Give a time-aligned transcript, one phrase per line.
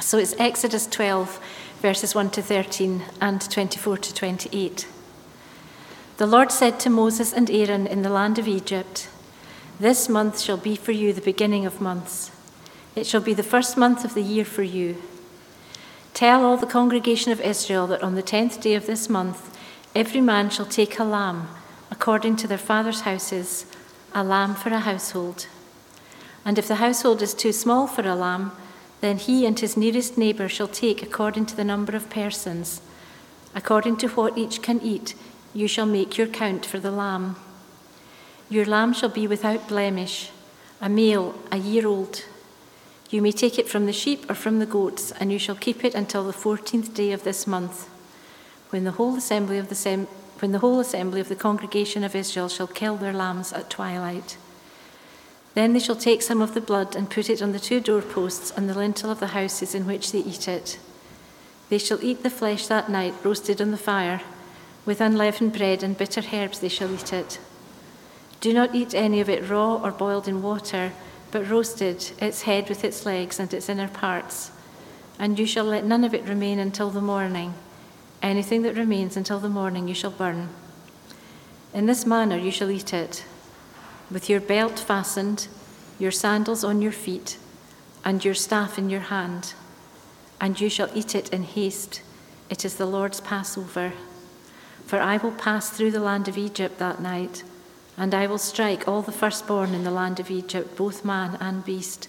[0.00, 1.40] so it's Exodus 12,
[1.80, 4.86] verses 1 to 13 and 24 to 28.
[6.16, 9.08] The Lord said to Moses and Aaron in the land of Egypt,
[9.80, 12.30] This month shall be for you the beginning of months.
[12.94, 15.02] It shall be the first month of the year for you.
[16.14, 19.58] Tell all the congregation of Israel that on the tenth day of this month,
[19.94, 21.48] every man shall take a lamb,
[21.90, 23.66] according to their father's houses,
[24.14, 25.48] a lamb for a household.
[26.44, 28.52] And if the household is too small for a lamb,
[29.04, 32.80] then he and his nearest neighbour shall take according to the number of persons.
[33.54, 35.14] According to what each can eat,
[35.52, 37.36] you shall make your count for the lamb.
[38.48, 40.30] Your lamb shall be without blemish,
[40.80, 42.24] a male, a year old.
[43.10, 45.84] You may take it from the sheep or from the goats, and you shall keep
[45.84, 47.88] it until the fourteenth day of this month,
[48.70, 52.16] when the whole assembly of the sem- when the whole assembly of the congregation of
[52.16, 54.38] Israel shall kill their lambs at twilight.
[55.54, 58.50] Then they shall take some of the blood and put it on the two doorposts
[58.50, 60.78] and the lintel of the houses in which they eat it.
[61.68, 64.20] They shall eat the flesh that night, roasted on the fire.
[64.84, 67.38] With unleavened bread and bitter herbs they shall eat it.
[68.40, 70.92] Do not eat any of it raw or boiled in water,
[71.30, 74.50] but roasted, its head with its legs and its inner parts.
[75.18, 77.54] And you shall let none of it remain until the morning.
[78.20, 80.48] Anything that remains until the morning you shall burn.
[81.72, 83.24] In this manner you shall eat it,
[84.14, 85.48] with your belt fastened,
[85.98, 87.36] your sandals on your feet,
[88.04, 89.54] and your staff in your hand.
[90.40, 92.00] And you shall eat it in haste.
[92.48, 93.92] It is the Lord's Passover.
[94.86, 97.42] For I will pass through the land of Egypt that night,
[97.96, 101.64] and I will strike all the firstborn in the land of Egypt, both man and
[101.64, 102.08] beast,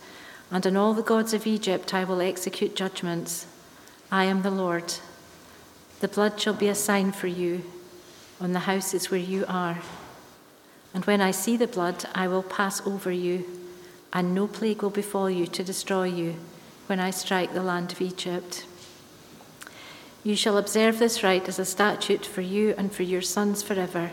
[0.51, 3.47] and on all the gods of Egypt I will execute judgments.
[4.11, 4.93] I am the Lord.
[6.01, 7.63] The blood shall be a sign for you
[8.39, 9.79] on the houses where you are.
[10.95, 13.43] And when I see the blood, I will pass over you,
[14.13, 16.37] and no plague will befall you to destroy you
[16.87, 18.65] when I strike the land of Egypt.
[20.23, 24.11] You shall observe this rite as a statute for you and for your sons forever.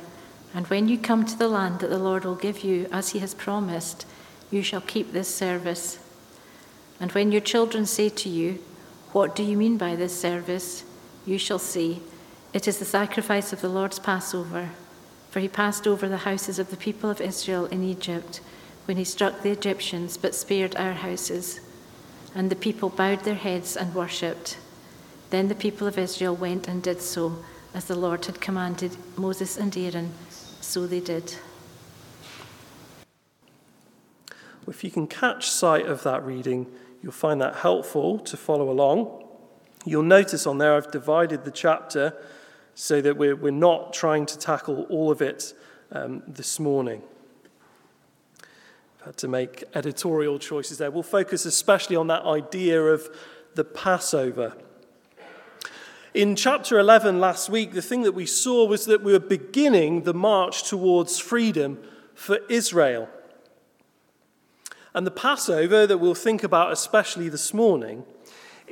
[0.52, 3.20] And when you come to the land that the Lord will give you, as he
[3.20, 4.04] has promised,
[4.50, 6.00] you shall keep this service.
[6.98, 8.58] And when your children say to you,
[9.12, 10.82] What do you mean by this service?
[11.24, 12.00] you shall say,
[12.52, 14.70] It is the sacrifice of the Lord's Passover.
[15.32, 18.42] For he passed over the houses of the people of Israel in Egypt
[18.84, 21.60] when he struck the Egyptians, but spared our houses.
[22.34, 24.58] And the people bowed their heads and worshipped.
[25.30, 27.38] Then the people of Israel went and did so,
[27.72, 30.12] as the Lord had commanded Moses and Aaron,
[30.60, 31.36] so they did.
[34.68, 36.66] If you can catch sight of that reading,
[37.02, 39.24] you'll find that helpful to follow along.
[39.86, 42.14] You'll notice on there I've divided the chapter
[42.82, 45.54] so that we're, we're not trying to tackle all of it
[45.92, 47.00] um, this morning.
[48.98, 50.90] I've had to make editorial choices there.
[50.90, 53.08] We'll focus especially on that idea of
[53.54, 54.56] the Passover.
[56.12, 60.02] In chapter 11 last week, the thing that we saw was that we were beginning
[60.02, 61.78] the march towards freedom
[62.16, 63.08] for Israel.
[64.92, 68.02] And the Passover that we'll think about, especially this morning,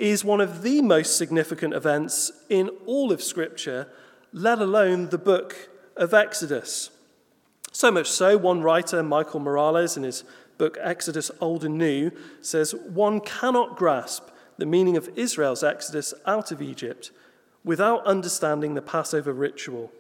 [0.01, 3.87] is one of the most significant events in all of Scripture,
[4.33, 6.91] let alone the book of Exodus.
[7.71, 10.25] So much so, one writer, Michael Morales, in his
[10.57, 16.51] book Exodus Old and New, says one cannot grasp the meaning of Israel's exodus out
[16.51, 17.11] of Egypt
[17.63, 19.93] without understanding the Passover ritual.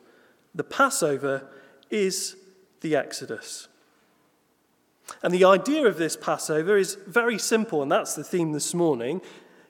[0.54, 1.46] The Passover
[1.90, 2.36] is
[2.80, 3.68] the Exodus.
[5.22, 9.20] And the idea of this Passover is very simple, and that's the theme this morning.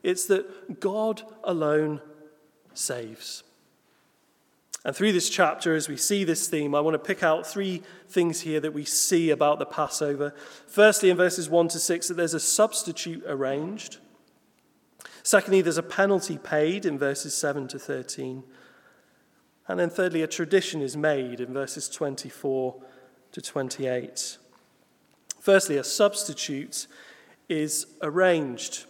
[0.02, 2.00] It's that God alone
[2.74, 3.42] saves.
[4.84, 7.82] And through this chapter, as we see this theme, I want to pick out three
[8.08, 10.34] things here that we see about the Passover.
[10.66, 13.98] Firstly, in verses 1 to 6, that there's a substitute arranged.
[15.22, 18.42] Secondly, there's a penalty paid in verses 7 to 13.
[19.68, 22.82] And then thirdly, a tradition is made in verses 24
[23.32, 24.38] to 28.
[25.40, 26.86] Firstly, a substitute
[27.50, 28.86] is arranged.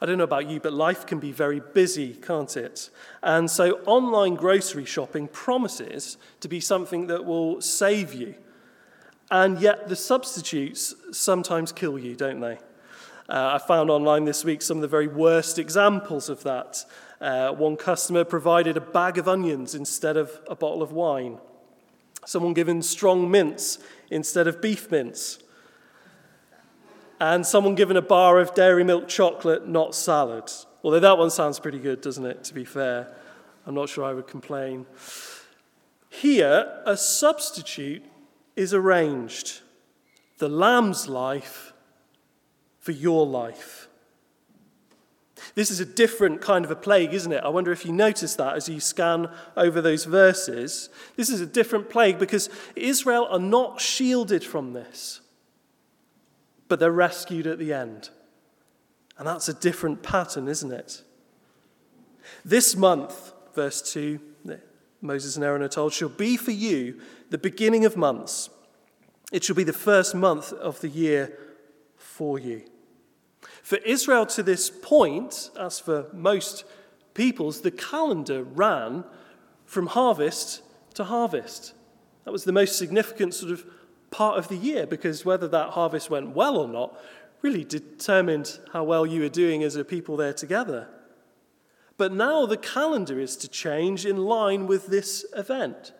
[0.00, 2.88] I don't know about you, but life can be very busy, can't it?
[3.22, 8.34] And so online grocery shopping promises to be something that will save you.
[9.30, 12.58] And yet the substitutes sometimes kill you, don't they?
[13.28, 16.84] Uh, I found online this week some of the very worst examples of that.
[17.20, 21.38] Uh, one customer provided a bag of onions instead of a bottle of wine.
[22.24, 23.78] Someone given strong mince
[24.10, 25.38] instead of beef mince.
[27.20, 30.50] And someone given a bar of dairy milk chocolate, not salad.
[30.82, 33.14] Although that one sounds pretty good, doesn't it, to be fair?
[33.66, 34.86] I'm not sure I would complain.
[36.08, 38.02] Here, a substitute
[38.56, 39.60] is arranged
[40.38, 41.74] the lamb's life
[42.78, 43.88] for your life.
[45.54, 47.44] This is a different kind of a plague, isn't it?
[47.44, 50.88] I wonder if you notice that as you scan over those verses.
[51.16, 55.20] This is a different plague because Israel are not shielded from this,
[56.70, 58.10] but they're rescued at the end.
[59.18, 61.02] And that's a different pattern, isn't it?
[62.44, 64.20] This month, verse 2,
[65.02, 67.00] Moses and Aaron are told, shall be for you
[67.30, 68.50] the beginning of months.
[69.32, 71.36] It shall be the first month of the year
[71.96, 72.62] for you.
[73.62, 76.64] For Israel to this point, as for most
[77.14, 79.02] peoples, the calendar ran
[79.66, 80.62] from harvest
[80.94, 81.74] to harvest.
[82.24, 83.64] That was the most significant sort of
[84.10, 86.98] part of the year because whether that harvest went well or not
[87.42, 90.88] really determined how well you were doing as a people there together.
[91.96, 95.92] But now the calendar is to change in line with this event.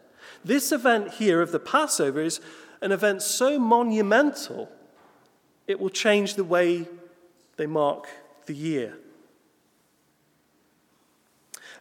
[0.44, 2.40] This event here of the Passover is
[2.80, 4.70] an event so monumental,
[5.66, 6.88] it will change the way
[7.56, 8.08] they mark
[8.46, 8.96] the year.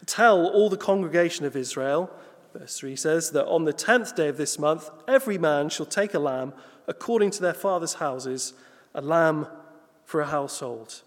[0.05, 2.11] Tell all the congregation of Israel,
[2.53, 6.13] verse 3 says, that on the tenth day of this month, every man shall take
[6.13, 6.53] a lamb
[6.87, 8.53] according to their father's houses,
[8.95, 9.47] a lamb
[10.05, 11.03] for a household.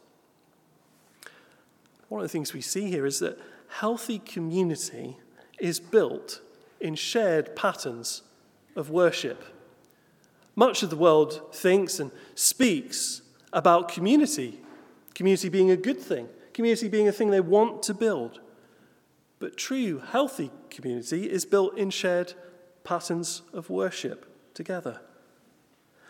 [2.09, 5.17] One of the things we see here is that healthy community
[5.59, 6.41] is built
[6.79, 8.23] in shared patterns
[8.77, 9.43] of worship.
[10.55, 13.23] Much of the world thinks and speaks
[13.53, 14.61] about community,
[15.15, 18.41] community being a good thing, community being a thing they want to build.
[19.43, 22.35] But true, healthy community is built in shared
[22.85, 25.01] patterns of worship together.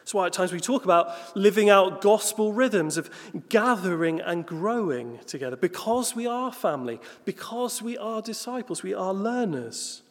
[0.01, 3.09] That's why at times we talk about living out gospel rhythms of
[3.49, 10.03] gathering and growing together because we are family, because we are disciples, we are learners.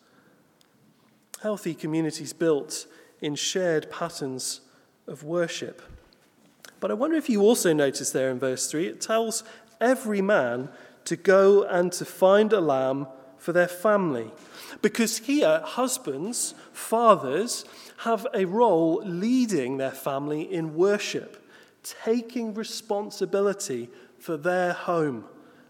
[1.44, 2.88] Healthy communities built
[3.22, 4.62] in shared patterns
[5.06, 5.84] of worship.
[6.80, 9.44] But I wonder if you also notice there in verse 3, it tells
[9.80, 10.70] every man
[11.12, 13.06] to go and to find a lamb
[13.38, 14.32] for their family.
[14.82, 17.66] Because here, husbands, fathers,
[17.98, 21.46] have a role leading their family in worship,
[21.84, 25.26] taking responsibility for their home.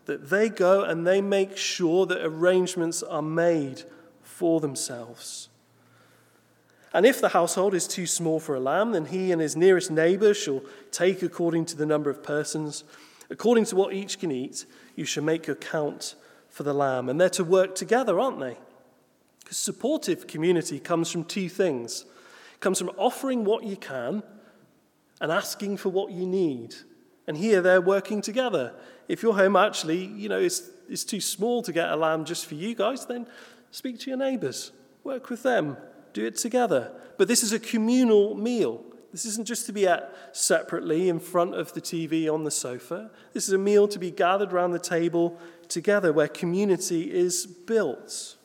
[0.06, 3.82] That they go and they make sure that arrangements are made
[4.22, 5.50] for themselves.
[6.94, 9.90] And if the household is too small for a lamb, then he and his nearest
[9.90, 10.62] neighbor shall
[10.92, 12.84] take according to the number of persons.
[13.32, 16.14] According to what each can eat, you shall make your count
[16.50, 17.10] for the lamb.
[17.10, 18.58] And they're to work together, aren't they?
[19.40, 22.06] Because supportive community comes from two things
[22.62, 24.24] comes from offering what you can
[25.20, 26.76] and asking for what you need.
[27.28, 28.74] And here they're working together.
[29.08, 32.46] If your home actually, you know, is, is too small to get a lamb just
[32.46, 33.28] for you guys, then
[33.72, 34.72] speak to your neighbors,
[35.04, 35.76] work with them,
[36.14, 36.92] do it together.
[37.18, 38.84] But this is a communal meal.
[39.12, 43.12] This isn't just to be at separately in front of the TV on the sofa.
[43.34, 45.38] This is a meal to be gathered around the table
[45.68, 48.38] together where community is built.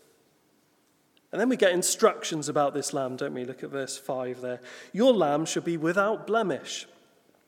[1.30, 3.44] And then we get instructions about this lamb, don't we?
[3.44, 4.60] Look at verse 5 there.
[4.92, 6.86] Your lamb should be without blemish,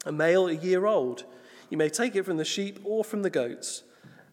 [0.04, 1.24] a male a year old.
[1.70, 3.82] You may take it from the sheep or from the goats,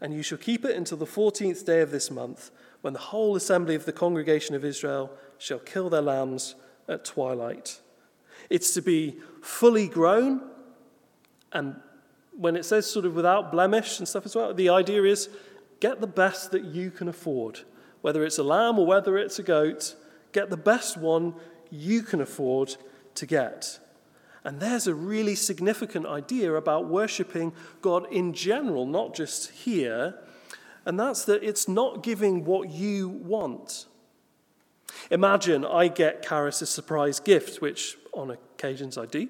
[0.02, 3.36] and you shall keep it until the 14th day of this month, when the whole
[3.36, 6.56] assembly of the congregation of Israel shall kill their lambs
[6.88, 7.80] at twilight.
[8.50, 10.42] It's to be fully grown,
[11.52, 11.76] and
[12.38, 15.30] when it says sort of without blemish and stuff as well, the idea is
[15.80, 17.62] get the best that you can afford
[18.06, 19.96] whether it's a lamb or whether it's a goat,
[20.32, 21.34] get the best one
[21.72, 22.78] you can afford
[23.16, 23.80] to get.
[24.44, 30.20] And there's a really significant idea about worshipping God in general, not just here,
[30.86, 33.88] and that's that it's not giving what you want.
[35.12, 39.28] Imagine I get Karis surprise gift, which on occasions I do.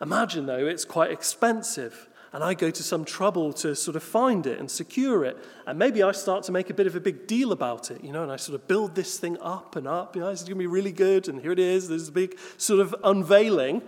[0.00, 4.46] Imagine, though, it's quite expensive and I go to some trouble to sort of find
[4.46, 5.36] it and secure it.
[5.66, 8.12] And maybe I start to make a bit of a big deal about it, you
[8.12, 10.14] know, and I sort of build this thing up and up.
[10.14, 11.88] You know, it's going to be really good, and here it is.
[11.88, 13.82] There's a big sort of unveiling.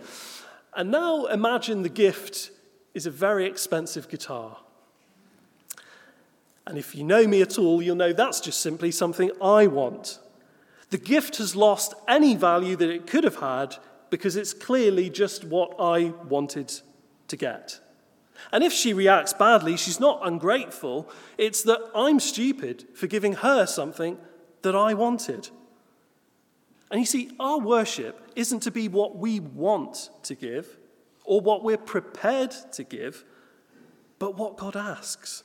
[0.74, 2.50] And now imagine the gift
[2.94, 4.56] is a very expensive guitar.
[6.66, 10.18] And if you know me at all, you'll know that's just simply something I want.
[10.92, 13.76] The gift has lost any value that it could have had
[14.10, 16.70] because it's clearly just what I wanted
[17.28, 17.80] to get.
[18.52, 21.08] And if she reacts badly, she's not ungrateful.
[21.38, 24.18] It's that I'm stupid for giving her something
[24.60, 25.48] that I wanted.
[26.90, 30.76] And you see, our worship isn't to be what we want to give
[31.24, 33.24] or what we're prepared to give,
[34.18, 35.42] but what God asks.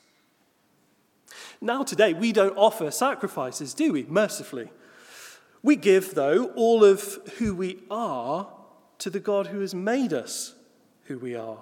[1.62, 4.04] Now, today, we don't offer sacrifices, do we?
[4.04, 4.72] Mercifully.
[5.68, 8.48] We give, though, all of who we are
[9.00, 10.56] to the God who has made us
[11.04, 11.58] who we are.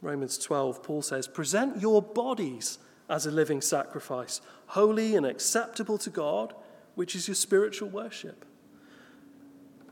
[0.00, 2.78] Romans 12, Paul says, Present your bodies
[3.10, 6.54] as a living sacrifice, holy and acceptable to God,
[6.94, 8.46] which is your spiritual worship.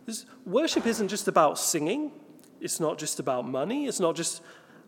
[0.07, 2.13] This worship isn't just about singing,
[2.63, 4.41] it's not just about money, it's not just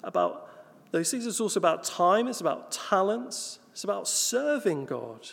[0.02, 0.48] about
[0.92, 5.28] those things, it's also about time, it's about talents, it's about serving God.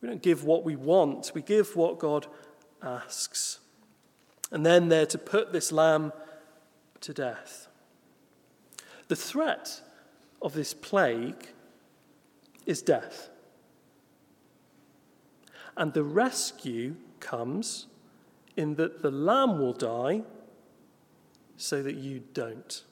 [0.00, 2.26] We don't give what we want, we give what God
[2.82, 3.58] asks.
[4.50, 6.12] And then they're to put this lamb
[7.02, 7.68] to death.
[9.08, 9.80] The threat
[10.42, 11.48] of this plague
[12.66, 13.28] is death.
[15.76, 17.86] And the rescue comes
[18.56, 20.22] in that the lamb will die
[21.56, 22.84] so that you don't.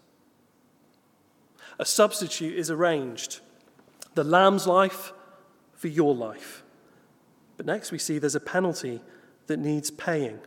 [1.79, 3.41] A substitute is arranged
[4.15, 5.13] the lamb's life
[5.75, 6.65] for your life.
[7.59, 9.03] But next we see there's a penalty
[9.49, 10.39] that needs paying.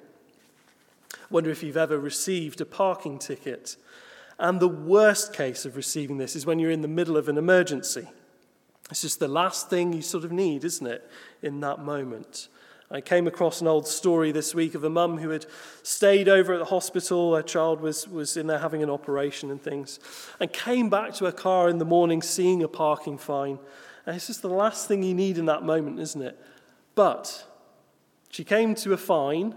[1.30, 3.76] Wonder if you've ever received a parking ticket.
[4.40, 7.38] And the worst case of receiving this is when you're in the middle of an
[7.38, 8.08] emergency.
[8.90, 11.08] It's just the last thing you sort of need, isn't it,
[11.42, 12.48] in that moment?
[12.90, 15.46] I came across an old story this week of a mum who had
[15.82, 17.36] stayed over at the hospital.
[17.36, 20.00] Her child was, was in there having an operation and things,
[20.40, 23.60] and came back to her car in the morning seeing a parking fine.
[24.06, 26.38] And it's just the last thing you need in that moment, isn't it?
[26.96, 27.46] But
[28.30, 29.56] she came to a fine,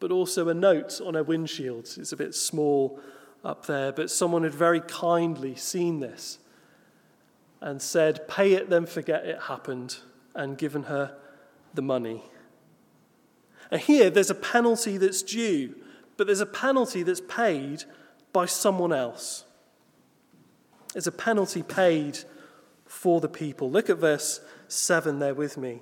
[0.00, 1.88] but also a note on her windshield.
[1.96, 3.00] It's a bit small
[3.44, 6.38] up there, but someone had very kindly seen this
[7.60, 9.98] and said, Pay it, then forget it happened,
[10.34, 11.16] and given her
[11.72, 12.22] the money.
[13.70, 15.74] And here there's a penalty that's due,
[16.16, 17.84] but there's a penalty that's paid
[18.32, 19.44] by someone else.
[20.92, 22.18] There's a penalty paid
[22.86, 23.70] for the people.
[23.70, 25.80] Look at verse 7 there with me,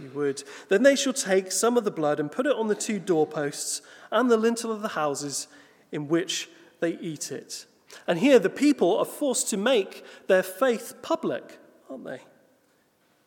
[0.00, 0.42] you would.
[0.68, 3.82] Then they shall take some of the blood and put it on the two doorposts
[4.10, 5.48] and the lintel of the houses
[5.92, 6.48] in which
[6.80, 7.66] they eat it.
[8.06, 11.58] And here the people are forced to make their faith public,
[11.90, 12.20] aren't they?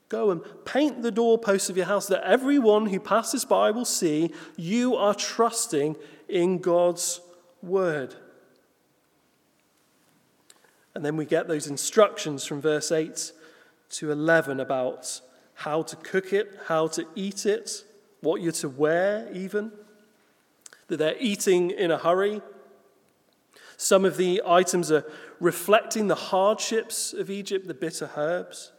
[0.09, 4.33] Go and paint the doorposts of your house that everyone who passes by will see
[4.57, 5.95] you are trusting
[6.27, 7.21] in God's
[7.61, 8.15] word.
[10.93, 13.31] And then we get those instructions from verse 8
[13.91, 15.21] to 11 about
[15.55, 17.84] how to cook it, how to eat it,
[18.22, 19.72] what you're to wear, even.
[20.88, 22.41] That they're eating in a hurry.
[23.77, 25.05] Some of the items are
[25.39, 28.72] reflecting the hardships of Egypt, the bitter herbs.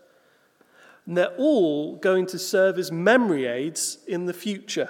[1.06, 4.88] And they're all going to serve as memory aids in the future.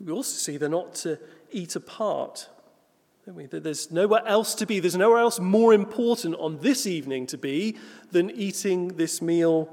[0.00, 1.18] We also see they're not to
[1.50, 2.48] eat apart.
[3.34, 4.80] There's nowhere else to be.
[4.80, 7.76] There's nowhere else more important on this evening to be
[8.10, 9.68] than eating this meal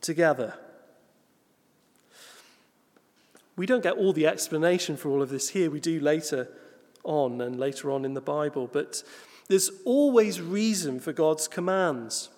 [0.00, 0.54] together.
[3.56, 5.70] We don't get all the explanation for all of this here.
[5.70, 6.48] We do later
[7.04, 8.68] on and later on in the Bible.
[8.72, 9.02] But
[9.48, 12.30] there's always reason for God's commands.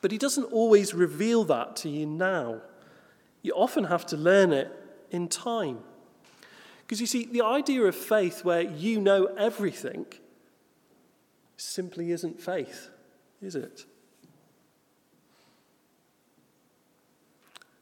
[0.00, 2.62] But He doesn't always reveal that to you now.
[3.42, 4.72] You often have to learn it
[5.10, 5.80] in time.
[6.86, 10.06] Because you see, the idea of faith where you know everything
[11.56, 12.90] simply isn't faith,
[13.42, 13.84] is it?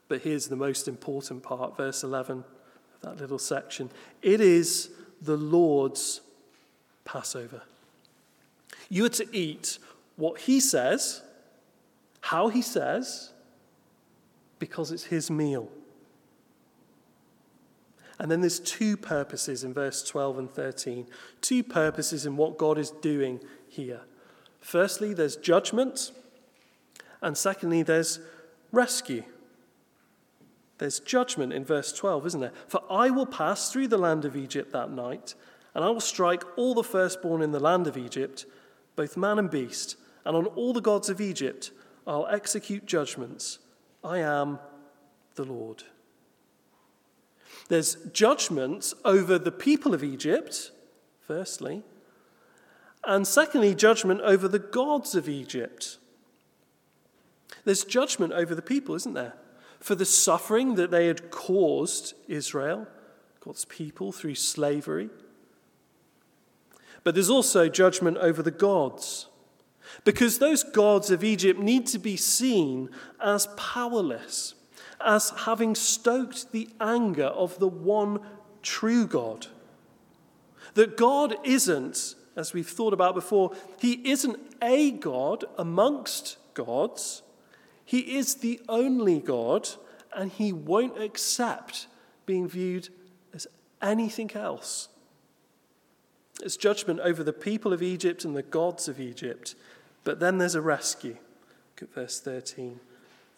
[0.08, 2.44] But here's the most important part, verse 11 of
[3.02, 3.90] that little section.
[4.22, 6.20] It is the Lord's
[7.04, 7.62] Passover.
[8.88, 9.78] You are to eat
[10.16, 11.22] what He says
[12.24, 13.32] how he says,
[14.58, 15.68] because it's his meal.
[18.18, 21.06] And then there's two purposes in verse 12 and 13.
[21.40, 24.02] Two purposes in what God is doing here.
[24.60, 26.12] Firstly, there's judgment,
[27.20, 28.20] and secondly, there's
[28.72, 29.24] rescue.
[30.78, 32.52] There's judgment in verse 12, isn't there?
[32.68, 35.34] For I will pass through the land of Egypt that night,
[35.74, 38.46] and I will strike all the firstborn in the land of Egypt,
[38.96, 41.70] both man and beast, and on all the gods of Egypt
[42.06, 43.58] I'll execute judgments.
[44.02, 44.58] I am
[45.34, 45.84] the Lord.
[47.68, 50.70] There's judgment over the people of Egypt,
[51.26, 51.82] firstly,
[53.06, 55.98] and secondly, judgment over the gods of Egypt.
[57.64, 59.34] There's judgment over the people, isn't there?
[59.80, 62.86] For the suffering that they had caused Israel,
[63.40, 65.10] God's people, through slavery.
[67.02, 69.26] But there's also judgment over the gods
[70.04, 72.88] because those gods of Egypt need to be seen
[73.22, 74.54] as powerless,
[75.04, 78.20] as having stoked the anger of the one
[78.62, 79.46] true God.
[80.74, 87.22] That God isn't, as we've thought about before, He isn't a God amongst gods.
[87.84, 89.68] He is the only God,
[90.14, 91.86] and He won't accept
[92.26, 92.88] being viewed
[93.34, 93.46] as
[93.82, 94.88] anything else.
[96.42, 99.54] It's judgment over the people of Egypt and the gods of Egypt.
[100.02, 101.16] But then there's a rescue.
[101.74, 102.80] Look at verse 13.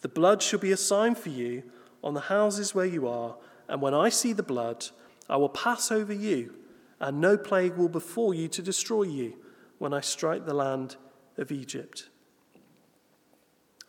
[0.01, 1.63] The blood shall be a sign for you
[2.03, 3.35] on the houses where you are,
[3.67, 4.87] and when I see the blood,
[5.29, 6.53] I will pass over you,
[6.99, 9.33] and no plague will befall you to destroy you
[9.77, 10.95] when I strike the land
[11.37, 12.09] of Egypt.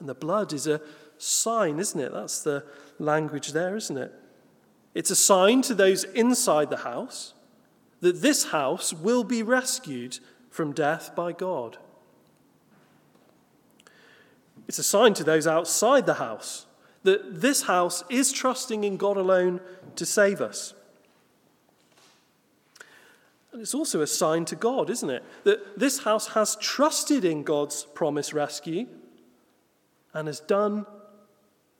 [0.00, 0.81] And the blood is a
[1.17, 2.12] sign, isn't it?
[2.12, 2.65] That's the
[2.99, 4.12] language there, isn't it?
[4.95, 7.35] It's a sign to those inside the house
[8.00, 10.19] that this house will be rescued
[10.50, 11.79] from death by God.
[14.69, 16.67] It's a sign to those outside the house
[17.05, 19.61] that this house is trusting in God alone
[19.97, 20.75] to save us.
[23.53, 25.25] And it's also a sign to God, isn't it?
[25.45, 28.87] That this house has trusted in God's promised rescue
[30.13, 30.87] and has done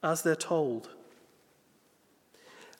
[0.03, 0.89] as they're told.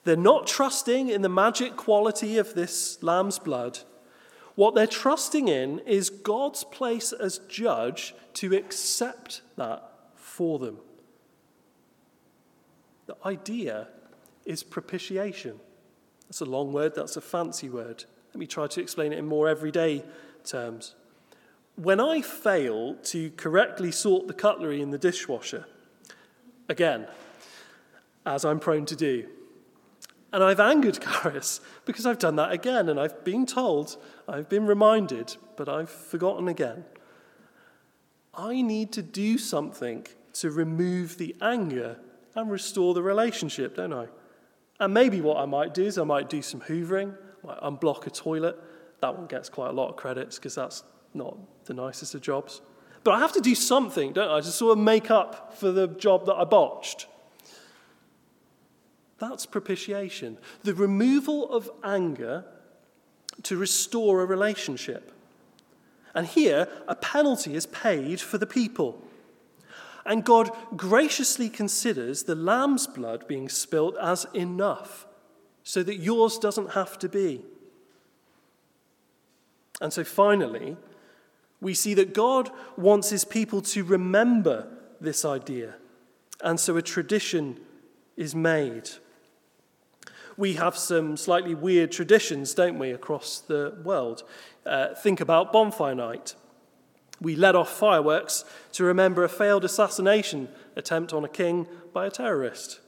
[0.05, 3.79] They're not trusting in the magic quality of this lamb's blood.
[4.55, 9.88] What they're trusting in is God's place as judge to accept that
[10.39, 10.77] for them.
[13.07, 13.89] The idea
[14.45, 15.59] is propitiation.
[16.29, 18.05] That's a long word, that's a fancy word.
[18.29, 20.05] Let me try to explain it in more everyday
[20.45, 20.95] terms.
[21.75, 25.65] When I fail to correctly sort the cutlery in the dishwasher,
[26.69, 27.05] again,
[28.25, 29.27] as I'm prone to do,
[30.31, 34.65] and I've angered Karis because I've done that again, and I've been told, I've been
[34.65, 36.85] reminded, but I've forgotten again.
[38.33, 41.97] I need to do something to remove the anger
[42.35, 44.07] and restore the relationship, don't I?
[44.79, 48.07] And maybe what I might do is I might do some hoovering, I might unblock
[48.07, 48.57] a toilet.
[49.01, 50.83] That one gets quite a lot of credits because that's
[51.13, 52.61] not the nicest of jobs.
[53.03, 55.87] But I have to do something, don't I, to sort of make up for the
[55.87, 57.07] job that I botched.
[59.19, 60.37] That's propitiation.
[60.63, 62.45] The removal of anger
[63.43, 65.13] to restore a relationship.
[66.13, 69.01] And here, a penalty is paid for the people.
[70.05, 75.05] And God graciously considers the lamb's blood being spilt as enough
[75.63, 77.41] so that yours doesn't have to be.
[79.81, 80.77] And so finally,
[81.61, 84.67] we see that God wants his people to remember
[84.99, 85.75] this idea.
[86.41, 87.59] And so a tradition
[88.15, 88.89] is made
[90.39, 94.23] we have some slightly weird traditions, don't we, across the world?
[94.65, 96.33] Uh, think about bonfire night.
[97.21, 102.11] We let off fireworks to remember a failed assassination attempt on a king by a
[102.11, 102.79] terrorist.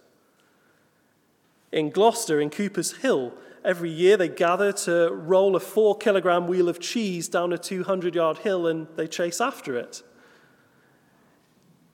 [1.72, 6.70] In Gloucester, in Cooper's Hill, every year they gather to roll a four kilogram wheel
[6.70, 10.04] of cheese down a 200 yard hill and they chase after it.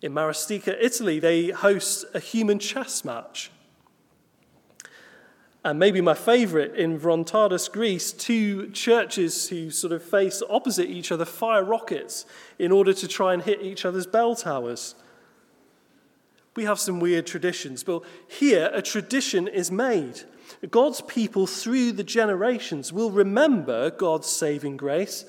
[0.02, 3.50] In Marostica, Italy, they host a human chess match
[5.68, 11.12] and maybe my favorite in Vrontados, Greece, two churches who sort of face opposite each
[11.12, 12.26] other fire rockets
[12.58, 14.96] in order to try and hit each other's bell towers.
[16.56, 20.22] We have some weird traditions, but here a tradition is made.
[20.72, 25.26] God's people through the generations will remember God's saving grace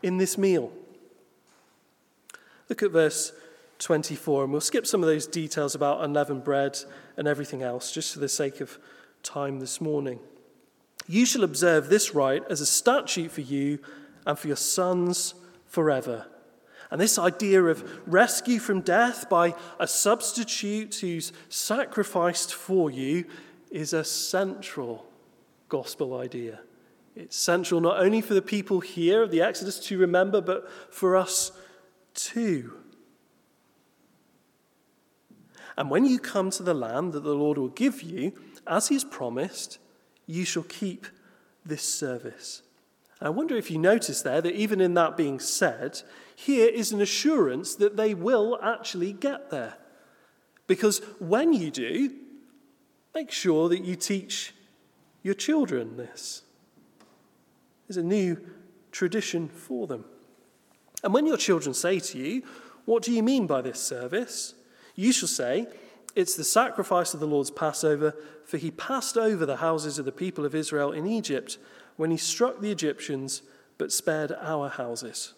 [0.00, 0.70] in this meal.
[2.68, 3.32] Look at verse
[3.80, 6.78] 24, and we'll skip some of those details about unleavened bread
[7.16, 8.78] and everything else just for the sake of
[9.26, 10.20] time this morning.
[11.08, 13.80] You shall observe this rite as a statute for you
[14.24, 15.34] and for your sons
[15.66, 16.26] forever.
[16.90, 23.24] And this idea of rescue from death by a substitute who's sacrificed for you
[23.70, 25.06] is a central
[25.68, 26.60] gospel idea.
[27.16, 31.16] It's central not only for the people here of the Exodus to remember, but for
[31.16, 31.50] us
[32.14, 32.74] too.
[35.76, 38.32] And when you come to the land that the Lord will give you,
[38.66, 39.78] as he's promised,
[40.26, 41.06] you shall keep
[41.64, 42.62] this service.
[43.20, 46.02] I wonder if you notice there that even in that being said,
[46.34, 49.74] here is an assurance that they will actually get there.
[50.66, 52.10] Because when you do,
[53.14, 54.52] make sure that you teach
[55.22, 56.42] your children this.
[57.88, 58.38] There's a new
[58.92, 60.04] tradition for them.
[61.02, 62.42] And when your children say to you,
[62.84, 64.54] What do you mean by this service?
[64.96, 65.66] you shall say,
[66.16, 70.12] It's the sacrifice of the Lord's Passover for he passed over the houses of the
[70.12, 71.58] people of Israel in Egypt
[71.96, 73.42] when he struck the Egyptians
[73.76, 75.34] but spared our houses.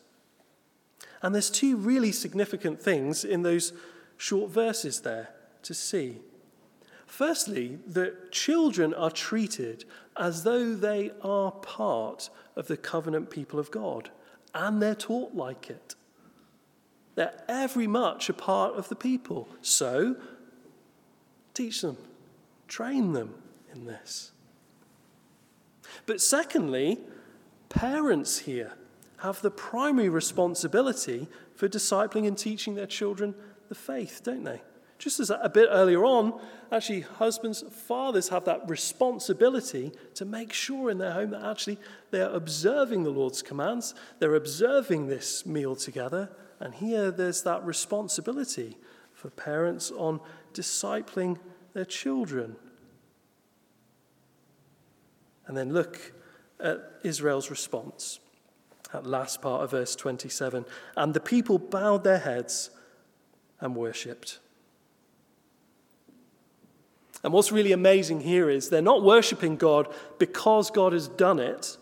[1.20, 3.72] And there's two really significant things in those
[4.16, 5.30] short verses there
[5.62, 6.18] to see.
[7.06, 9.84] Firstly, that children are treated
[10.16, 14.10] as though they are part of the covenant people of God,
[14.54, 15.94] and they're taught like it.
[17.14, 19.48] They're every much a part of the people.
[19.62, 20.16] So,
[21.58, 21.96] teach them
[22.66, 23.34] train them
[23.72, 24.32] in this.
[26.06, 26.98] But secondly,
[27.68, 28.72] Parents here
[29.18, 33.34] have the primary responsibility for discipling and teaching their children
[33.68, 34.62] the faith, don't they?
[34.98, 36.40] Just as a bit earlier on,
[36.72, 41.78] actually, husbands, fathers have that responsibility to make sure in their home that actually
[42.10, 46.30] they're observing the Lord's commands, they're observing this meal together.
[46.58, 48.76] And here there's that responsibility
[49.12, 50.20] for parents on
[50.52, 51.38] discipling
[51.74, 52.56] their children.
[55.46, 56.12] And then look
[56.60, 58.20] at Israel's response.
[58.92, 60.64] That last part of verse 27.
[60.96, 62.70] And the people bowed their heads
[63.60, 64.38] and worshipped.
[67.24, 71.76] And what's really amazing here is they're not worshipping God because God has done it,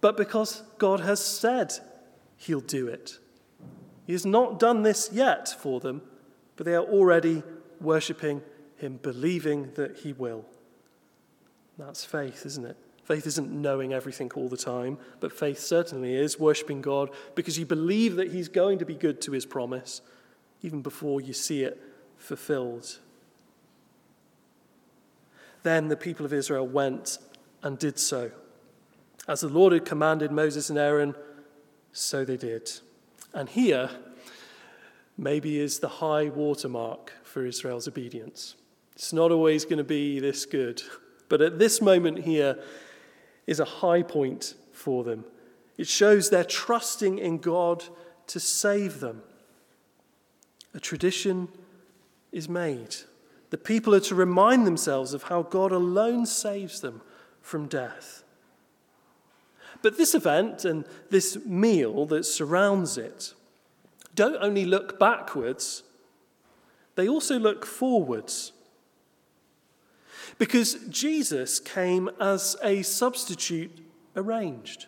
[0.00, 1.72] but because God has said
[2.36, 3.18] he'll do it.
[4.06, 6.02] He has not done this yet for them,
[6.56, 7.42] but they are already
[7.80, 8.42] worshipping
[8.76, 10.44] him, believing that he will.
[11.78, 12.76] That's faith, isn't it?
[13.04, 17.64] Faith isn't knowing everything all the time, but faith certainly is worshipping God because you
[17.64, 20.00] believe that he's going to be good to his promise,
[20.62, 21.80] even before you see it
[22.18, 22.98] fulfilled.
[25.62, 27.18] Then the people of Israel went
[27.62, 28.32] and did so.
[29.28, 31.14] As the Lord had commanded Moses and Aaron,
[31.92, 32.70] so they did.
[33.34, 33.90] And here,
[35.16, 38.56] maybe is the high watermark for Israel's obedience.
[38.94, 40.82] It's not always going to be this good,
[41.28, 42.58] but at this moment here
[43.46, 45.24] is a high point for them.
[45.78, 47.84] It shows they're trusting in God
[48.28, 49.22] to save them.
[50.74, 51.48] A tradition
[52.32, 52.96] is made.
[53.50, 57.02] The people are to remind themselves of how God alone saves them
[57.40, 58.24] from death.
[59.82, 63.34] But this event and this meal that surrounds it
[64.16, 65.84] don't only look backwards,
[66.96, 68.52] they also look forwards.
[70.38, 73.80] Because Jesus came as a substitute
[74.16, 74.86] arranged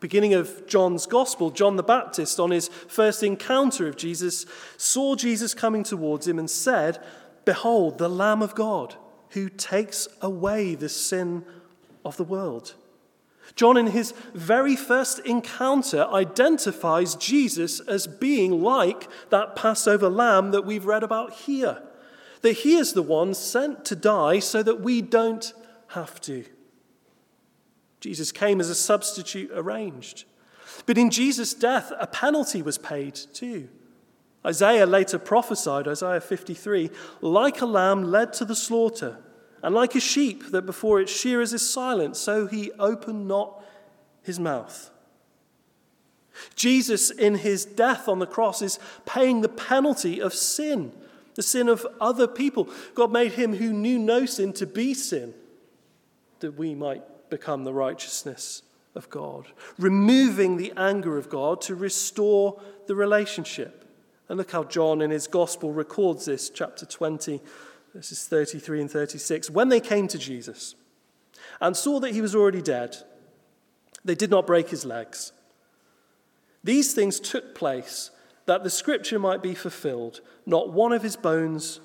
[0.00, 5.54] beginning of John's Gospel, John the Baptist, on his first encounter of Jesus, saw Jesus
[5.54, 6.98] coming towards him and said,
[7.44, 8.96] Behold, the Lamb of God
[9.30, 11.44] who takes away the sin
[12.04, 12.74] of the world.
[13.56, 20.64] John, in his very first encounter, identifies Jesus as being like that Passover lamb that
[20.64, 21.82] we've read about here.
[22.42, 25.52] That he is the one sent to die so that we don't
[25.88, 26.44] have to.
[28.00, 30.24] Jesus came as a substitute arranged.
[30.86, 33.68] But in Jesus' death, a penalty was paid too.
[34.44, 39.18] Isaiah later prophesied, Isaiah 53, like a lamb led to the slaughter,
[39.62, 43.62] and like a sheep that before its shearers is silent, so he opened not
[44.22, 44.90] his mouth.
[46.54, 50.92] Jesus, in his death on the cross, is paying the penalty of sin,
[51.34, 52.68] the sin of other people.
[52.94, 55.34] God made him who knew no sin to be sin,
[56.40, 58.62] that we might become the righteousness
[58.94, 59.46] of God,
[59.78, 63.84] removing the anger of God to restore the relationship.
[64.28, 67.40] And look how John in his gospel records this, chapter 20,
[67.92, 69.50] verses 33 and 36.
[69.50, 70.74] When they came to Jesus
[71.60, 72.96] and saw that he was already dead,
[74.04, 75.32] they did not break his legs.
[76.62, 78.10] These things took place
[78.46, 80.20] that the scripture might be fulfilled.
[80.46, 81.80] Not one of his bones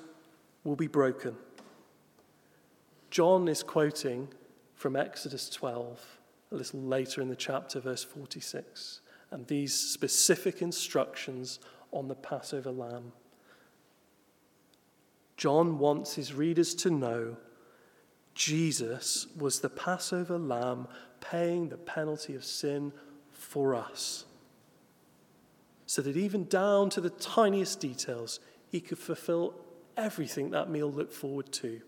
[0.64, 1.36] will be broken.
[3.10, 4.28] John is quoting
[4.74, 6.18] from Exodus 12,
[6.52, 11.60] a little later in the chapter, verse 46, and these specific instructions
[11.92, 13.12] on the Passover lamb.
[15.36, 17.36] John wants his readers to know
[18.34, 20.88] Jesus was the Passover lamb
[21.20, 22.92] paying the penalty of sin
[23.32, 24.24] for us.
[25.86, 29.54] So that even down to the tiniest details, he could fulfill
[29.96, 31.80] everything that meal looked forward to.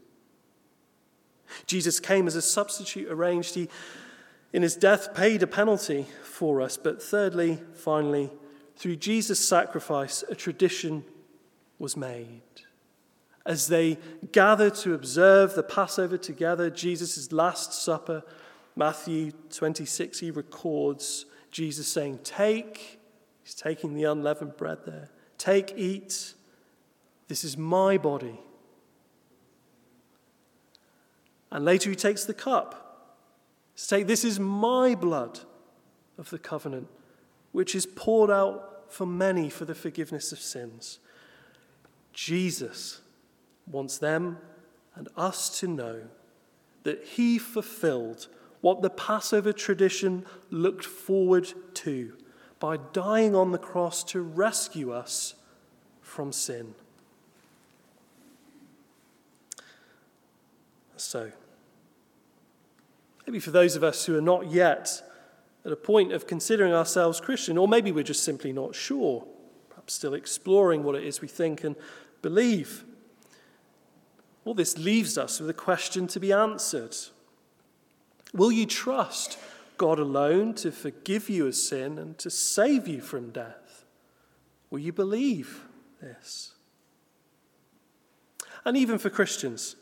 [1.66, 3.54] Jesus came as a substitute arranged.
[3.54, 3.68] He,
[4.52, 6.76] in his death, paid a penalty for us.
[6.76, 8.30] But thirdly, finally,
[8.76, 11.04] through Jesus' sacrifice, a tradition
[11.78, 12.42] was made.
[13.48, 13.98] As they
[14.30, 18.22] gather to observe the Passover together, Jesus' Last Supper,
[18.76, 23.00] Matthew 26, he records Jesus saying, Take,
[23.42, 26.34] he's taking the unleavened bread there, take, eat,
[27.26, 28.38] this is my body
[31.50, 33.16] and later he takes the cup.
[33.74, 35.40] Say, This is my blood
[36.18, 36.88] of the covenant,
[37.52, 40.98] which is poured out for many for the forgiveness of sins.
[42.12, 43.00] Jesus
[43.70, 44.38] wants them
[44.94, 46.02] and us to know
[46.84, 48.28] that he fulfilled
[48.60, 52.14] what the Passover tradition looked forward to
[52.58, 55.34] by dying on the cross to rescue us
[56.00, 56.74] from sin.
[60.96, 61.30] So,
[63.28, 65.02] Maybe for those of us who are not yet
[65.62, 69.26] at a point of considering ourselves Christian, or maybe we're just simply not sure,
[69.68, 71.76] perhaps still exploring what it is we think and
[72.22, 72.86] believe.
[74.44, 76.96] All this leaves us with a question to be answered
[78.34, 79.38] Will you trust
[79.78, 83.84] God alone to forgive you of sin and to save you from death?
[84.70, 85.62] Will you believe
[86.00, 86.52] this?
[88.64, 89.76] And even for Christians,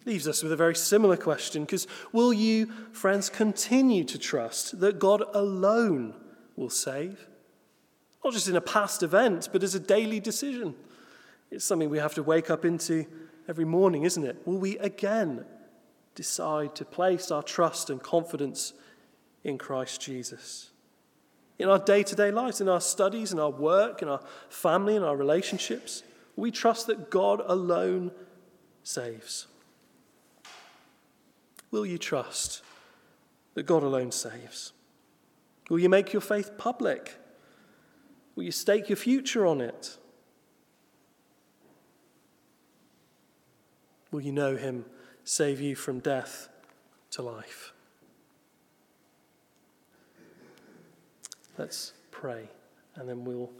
[0.00, 4.80] it leaves us with a very similar question because will you, friends, continue to trust
[4.80, 6.14] that God alone
[6.56, 7.28] will save?
[8.24, 10.74] Not just in a past event, but as a daily decision.
[11.50, 13.06] It's something we have to wake up into
[13.50, 14.40] every morning, isn't it?
[14.46, 15.44] Will we again
[16.14, 18.74] decide to place our trust and confidence
[19.42, 20.70] in Christ Jesus?
[21.58, 24.94] In our day to day lives, in our studies, in our work, in our family,
[24.94, 26.04] in our relationships,
[26.36, 28.12] we trust that God alone
[28.84, 29.48] saves.
[31.72, 32.62] Will you trust
[33.54, 34.72] that God alone saves?
[35.68, 37.16] Will you make your faith public?
[38.36, 39.96] Will you stake your future on it?
[44.10, 44.84] Will you know Him
[45.24, 46.48] save you from death
[47.12, 47.72] to life?
[51.58, 52.48] Let's pray,
[52.96, 53.50] and then we'll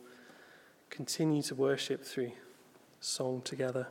[0.89, 2.33] continue to worship through
[3.01, 3.87] song together.